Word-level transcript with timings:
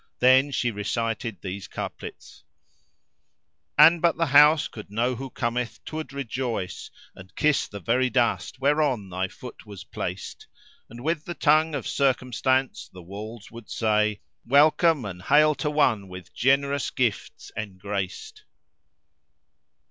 Then 0.17 0.49
she 0.49 0.71
recited 0.71 1.39
these 1.43 1.67
couplets:— 1.67 2.43
"An 3.77 3.99
but 3.99 4.17
the 4.17 4.25
house 4.25 4.67
could 4.67 4.89
know 4.89 5.13
who 5.13 5.29
cometh 5.29 5.79
'twould 5.85 6.11
rejoice, 6.11 6.89
* 7.03 7.15
And 7.15 7.35
kiss 7.35 7.67
the 7.67 7.79
very 7.79 8.09
dust 8.09 8.59
whereon 8.59 9.09
thy 9.11 9.27
foot 9.27 9.67
was 9.67 9.83
placed 9.83 10.47
And 10.89 11.03
with 11.03 11.25
the 11.25 11.35
tongue 11.35 11.75
of 11.75 11.87
circumstance 11.87 12.89
the 12.91 13.03
walls 13.03 13.51
would 13.51 13.69
say, 13.69 14.21
* 14.33 14.43
"Welcome 14.43 15.05
and 15.05 15.21
hail 15.21 15.53
to 15.53 15.69
one 15.69 16.07
with 16.07 16.33
generous 16.33 16.89
gifts 16.89 17.51
engraced!" 17.55 18.45